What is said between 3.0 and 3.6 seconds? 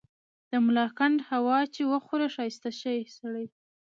سړے